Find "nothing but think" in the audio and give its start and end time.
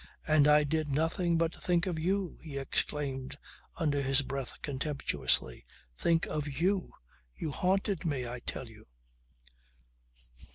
0.89-1.85